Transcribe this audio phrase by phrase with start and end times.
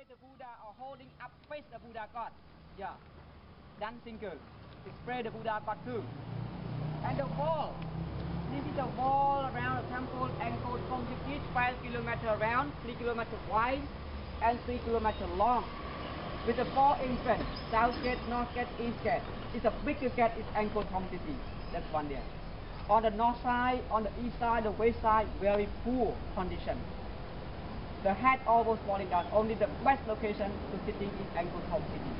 [0.00, 2.30] spray the Buddha or holding up face the Buddha god.
[2.78, 2.94] Yeah.
[3.80, 4.38] Dancing girl.
[4.84, 6.02] They spray the Buddha god too.
[7.04, 7.74] And the wall.
[8.50, 13.36] This is a wall around the temple Angkor Thom Sikit, 5 kilometer around, 3 kilometer
[13.50, 13.82] wide,
[14.42, 15.64] and 3 kilometer long.
[16.46, 19.22] With the four entrance, south gate, north gate, east gate.
[19.54, 21.36] It's a bigger gate is Angkor Thom City.
[21.72, 22.24] That's one there.
[22.88, 26.78] On the north side, on the east side, the west side, very poor condition.
[28.02, 29.26] The head almost falling down.
[29.32, 32.12] Only the best location to sitting is Angkor Thom City.